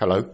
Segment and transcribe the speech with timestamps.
[0.00, 0.30] Hello.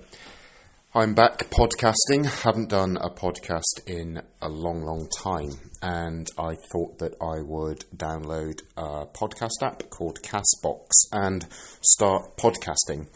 [0.95, 2.27] I'm back podcasting.
[2.27, 7.87] Haven't done a podcast in a long, long time, and I thought that I would
[7.97, 11.47] download a podcast app called Castbox and
[11.81, 13.09] start podcasting.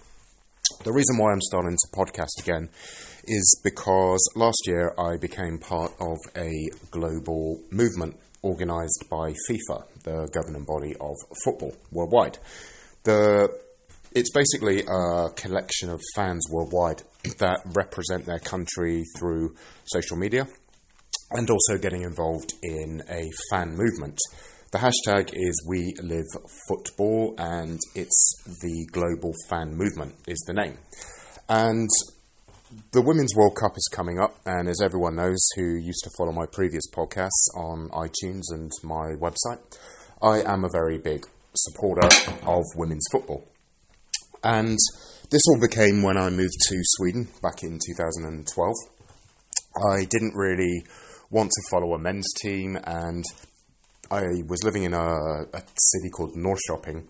[0.84, 2.70] The reason why I'm starting to podcast again
[3.24, 6.50] is because last year I became part of a
[6.90, 12.38] global movement organised by FIFA, the governing body of football worldwide.
[13.04, 13.50] The
[14.12, 17.02] it's basically a collection of fans worldwide
[17.38, 19.54] that represent their country through
[19.84, 20.46] social media
[21.30, 24.18] and also getting involved in a fan movement.
[24.70, 26.26] The hashtag is We Live
[26.68, 30.78] Football and it's the Global Fan Movement, is the name.
[31.48, 31.88] And
[32.92, 36.32] the Women's World Cup is coming up, and as everyone knows who used to follow
[36.32, 39.60] my previous podcasts on iTunes and my website,
[40.20, 42.06] I am a very big supporter
[42.46, 43.46] of women's football.
[44.48, 44.78] And
[45.30, 48.74] this all became when I moved to Sweden back in 2012.
[49.92, 50.84] I didn't really
[51.28, 53.22] want to follow a men's team, and
[54.10, 57.04] I was living in a, a city called Norrköping,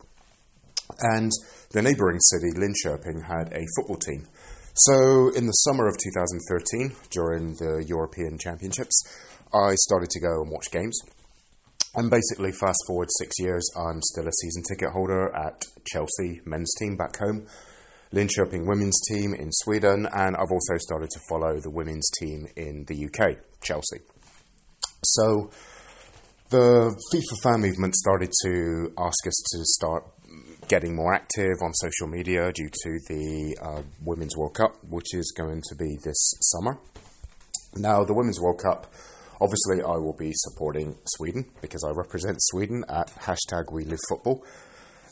[0.99, 1.31] and
[1.71, 4.27] the neighbouring city, Linköping, had a football team.
[4.75, 9.01] So, in the summer of 2013, during the European Championships,
[9.55, 10.99] I started to go and watch games.
[11.99, 16.73] And basically, fast forward six years, I'm still a season ticket holder at Chelsea men's
[16.79, 17.49] team back home,
[18.15, 22.85] Linköping women's team in Sweden, and I've also started to follow the women's team in
[22.87, 23.99] the UK, Chelsea.
[25.05, 25.51] So
[26.51, 30.05] the FIFA fan movement started to ask us to start
[30.69, 35.35] getting more active on social media due to the uh, Women's World Cup, which is
[35.37, 36.79] going to be this summer.
[37.75, 38.87] Now, the Women's World Cup
[39.41, 44.45] Obviously, I will be supporting Sweden because I represent Sweden at hashtag We Live Football.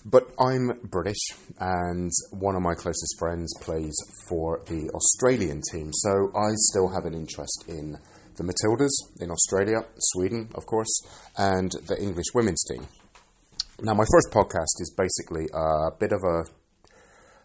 [0.04, 1.18] But I'm British,
[1.58, 3.94] and one of my closest friends plays
[4.28, 7.96] for the Australian team, so I still have an interest in
[8.36, 11.02] the Matildas in Australia, Sweden, of course,
[11.36, 12.86] and the English women's team.
[13.80, 16.44] Now, my first podcast is basically a bit of a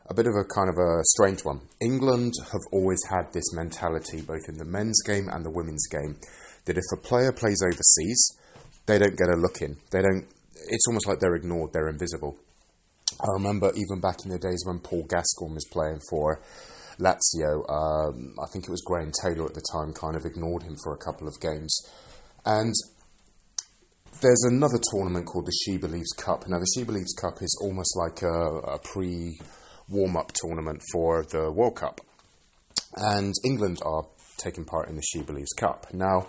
[0.09, 1.61] a bit of a kind of a strange one.
[1.79, 6.17] England have always had this mentality, both in the men's game and the women's game,
[6.65, 8.37] that if a player plays overseas,
[8.85, 9.77] they don't get a look in.
[9.91, 10.25] They don't.
[10.69, 11.71] It's almost like they're ignored.
[11.73, 12.37] They're invisible.
[13.19, 16.41] I remember even back in the days when Paul Gascoigne was playing for
[16.99, 17.67] Lazio.
[17.69, 19.93] Um, I think it was Graham Taylor at the time.
[19.93, 21.75] Kind of ignored him for a couple of games,
[22.45, 22.73] and
[24.21, 26.47] there's another tournament called the She Believes Cup.
[26.47, 29.39] Now, the She Believes Cup is almost like a, a pre
[29.89, 32.01] warm up tournament for the World Cup.
[32.95, 34.05] And England are
[34.37, 35.87] taking part in the She Believes Cup.
[35.93, 36.27] Now,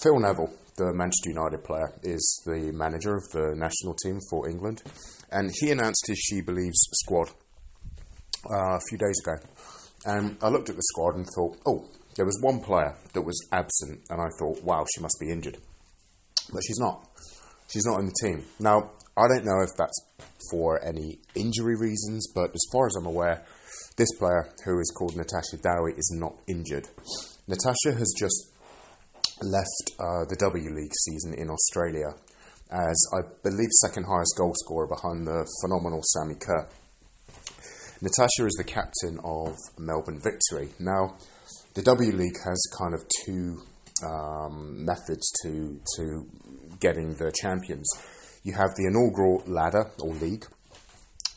[0.00, 4.82] Phil Neville, the Manchester United player, is the manager of the national team for England,
[5.30, 7.28] and he announced his She Believes squad
[8.50, 9.36] uh, a few days ago.
[10.04, 13.38] And I looked at the squad and thought, oh, there was one player that was
[13.52, 15.58] absent, and I thought, wow, she must be injured.
[16.52, 17.08] But she's not.
[17.68, 18.44] She's not in the team.
[18.58, 19.98] Now, I don't know if that's
[20.50, 23.44] for any injury reasons, but as far as I'm aware,
[23.96, 26.88] this player, who is called Natasha Dowie, is not injured.
[27.46, 28.51] Natasha has just
[29.44, 32.14] left uh, the W League season in Australia
[32.72, 36.66] as I believe second highest goal scorer behind the phenomenal Sammy Kerr.
[38.00, 40.70] Natasha is the captain of Melbourne Victory.
[40.80, 41.16] Now,
[41.74, 43.62] the W League has kind of two
[44.04, 46.26] um, methods to to
[46.80, 47.88] getting the champions.
[48.42, 50.46] You have the inaugural ladder or league,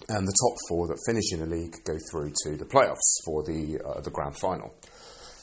[0.09, 3.43] and the top four that finish in the league go through to the playoffs for
[3.43, 4.73] the uh, the grand final.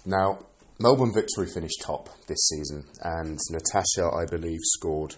[0.05, 0.41] Now,
[0.79, 5.17] Melbourne Victory finished top this season, and Natasha, I believe, scored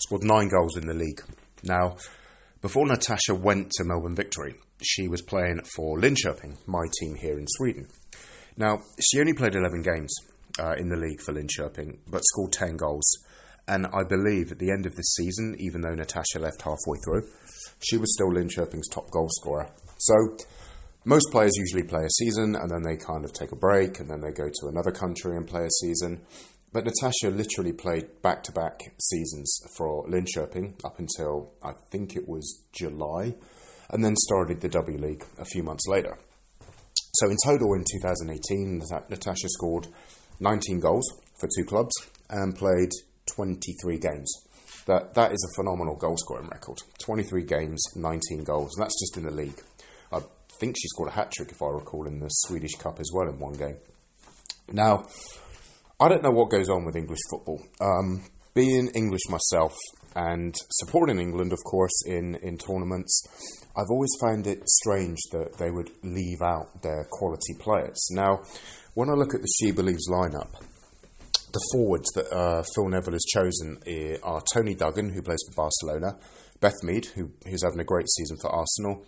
[0.00, 1.22] scored nine goals in the league.
[1.62, 1.96] Now,
[2.60, 7.46] before Natasha went to Melbourne Victory, she was playing for Linköping, my team here in
[7.46, 7.86] Sweden.
[8.56, 10.12] Now, she only played 11 games
[10.58, 13.04] uh, in the league for Linköping, but scored 10 goals.
[13.68, 17.28] And I believe at the end of the season, even though Natasha left halfway through,
[17.80, 19.70] she was still Linköping's top goal scorer.
[19.98, 20.36] So
[21.04, 24.08] most players usually play a season and then they kind of take a break and
[24.08, 26.22] then they go to another country and play a season.
[26.72, 32.26] But Natasha literally played back to back seasons for Linköping up until I think it
[32.26, 33.34] was July
[33.90, 36.18] and then started the W League a few months later.
[37.16, 39.86] So in total in 2018, Natasha scored
[40.40, 41.04] 19 goals
[41.38, 41.92] for two clubs
[42.30, 42.90] and played
[43.36, 44.32] 23 games.
[44.86, 46.78] That, that is a phenomenal goal scoring record.
[46.98, 49.62] 23 games, 19 goals, that's just in the league
[50.58, 53.28] think she scored a hat trick, if I recall, in the Swedish Cup as well
[53.28, 53.76] in one game.
[54.72, 55.06] Now,
[56.00, 57.60] I don't know what goes on with English football.
[57.80, 58.24] Um,
[58.54, 59.74] being English myself
[60.14, 63.22] and supporting England, of course, in, in tournaments,
[63.76, 68.08] I've always found it strange that they would leave out their quality players.
[68.10, 68.42] Now,
[68.94, 70.52] when I look at the She Believes lineup,
[71.52, 73.78] the forwards that uh, Phil Neville has chosen
[74.22, 76.18] are Toni Duggan, who plays for Barcelona,
[76.60, 79.04] Beth Mead, who, who's having a great season for Arsenal,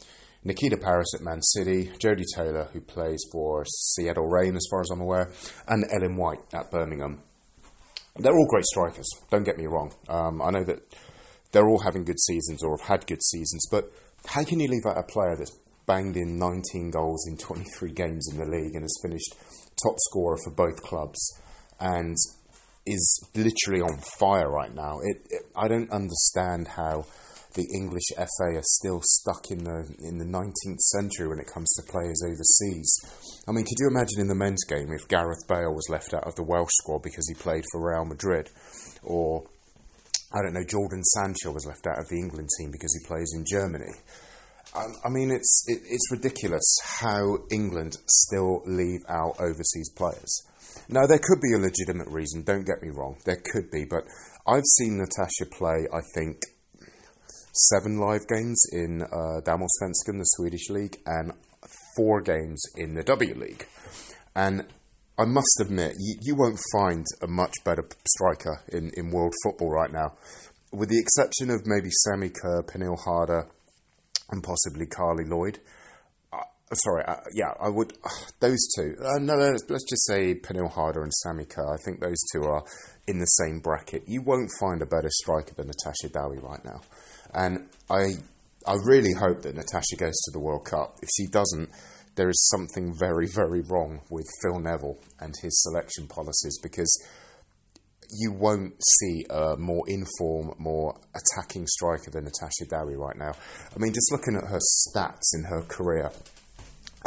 [0.47, 4.91] Nikita Parris at Man City, Jodie Taylor, who plays for Seattle Reign, as far as
[4.93, 5.33] I'm aware,
[5.67, 7.21] and Ellen White at Birmingham.
[8.17, 9.93] They're all great strikers, don't get me wrong.
[10.09, 10.79] Um, I know that
[11.51, 13.91] they're all having good seasons or have had good seasons, but
[14.25, 18.29] how can you leave out a player that's banged in 19 goals in 23 games
[18.31, 19.35] in the league and has finished
[19.83, 21.19] top scorer for both clubs
[21.81, 22.15] and
[22.87, 25.01] is literally on fire right now?
[25.03, 27.07] It, it, I don't understand how
[27.57, 31.69] the English FA are still stuck in the in the 19th century when it comes
[31.75, 32.89] to players overseas.
[33.49, 36.27] I mean, could you imagine in the men's game if Gareth Bale was left out
[36.27, 38.51] of the Welsh squad because he played for Real Madrid,
[39.03, 39.45] or
[40.33, 43.33] I don't know, Jordan Sancho was left out of the England team because he plays
[43.35, 43.93] in Germany.
[44.77, 50.45] Um, I mean, it's it, it's ridiculous how England still leave out overseas players.
[50.89, 52.43] Now, there could be a legitimate reason.
[52.45, 54.05] Don't get me wrong, there could be, but
[54.47, 55.89] I've seen Natasha play.
[55.93, 56.43] I think
[57.57, 61.33] seven live games in uh, Damallsvenskan, the Swedish league, and
[61.97, 63.67] four games in the W League.
[64.35, 64.67] And
[65.19, 69.71] I must admit, you, you won't find a much better striker in, in world football
[69.71, 70.13] right now,
[70.73, 73.49] with the exception of maybe Sammy Kerr, Pernille Harder,
[74.31, 75.59] and possibly Carli Lloyd.
[76.73, 77.93] Sorry, uh, yeah, I would.
[78.05, 78.09] Uh,
[78.41, 78.97] those two.
[79.01, 81.73] Uh, no, no, let's just say Pernille Harder and Sammy Kerr.
[81.73, 82.65] I think those two are
[83.07, 84.03] in the same bracket.
[84.09, 86.81] You won't find a better striker than Natasha Dowie right now.
[87.33, 88.15] And I,
[88.67, 90.97] I really hope that Natasha goes to the World Cup.
[91.03, 91.71] If she doesn't,
[92.17, 96.91] there is something very, very wrong with Phil Neville and his selection policies because
[98.11, 103.33] you won't see a more informed, more attacking striker than Natasha Dowie right now.
[103.75, 106.11] I mean, just looking at her stats in her career,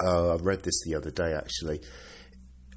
[0.05, 1.81] uh, I read this the other day actually.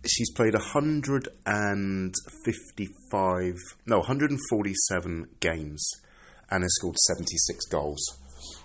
[0.04, 3.54] She's played 155,
[3.86, 5.88] no, 147 games
[6.50, 8.04] and has scored 76 goals.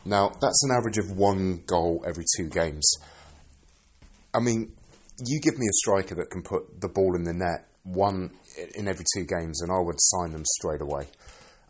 [0.03, 2.91] Now, that's an average of one goal every two games.
[4.33, 4.73] I mean,
[5.25, 8.31] you give me a striker that can put the ball in the net one
[8.75, 11.07] in every two games, and I would sign them straight away.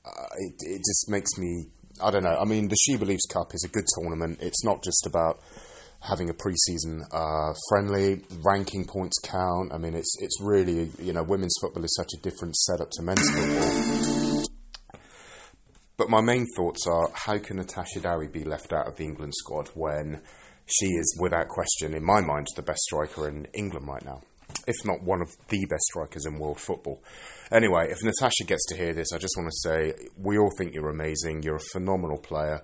[0.05, 1.67] Uh, it, it just makes me,
[2.01, 2.37] I don't know.
[2.37, 4.39] I mean, the She Believes Cup is a good tournament.
[4.41, 5.39] It's not just about
[6.01, 9.73] having a preseason uh, friendly, ranking points count.
[9.73, 13.03] I mean, it's it's really you know women's football is such a different setup to
[13.03, 14.43] men's football.
[15.97, 19.33] But my main thoughts are how can Natasha Dowie be left out of the England
[19.35, 20.21] squad when
[20.67, 24.21] she is, without question, in my mind, the best striker in England right now,
[24.67, 27.01] if not one of the best strikers in world football.
[27.51, 30.73] Anyway, if Natasha gets to hear this, I just want to say we all think
[30.73, 31.41] you're amazing.
[31.43, 32.61] You're a phenomenal player,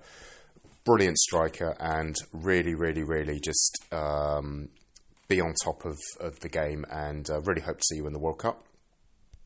[0.84, 4.68] brilliant striker, and really, really, really just um,
[5.28, 6.84] be on top of, of the game.
[6.90, 8.62] And uh, really hope to see you in the World Cup.